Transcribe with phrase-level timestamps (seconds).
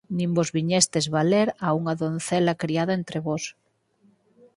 [0.17, 3.43] Nin vós viñestes valer a unha doncela criada entre vós.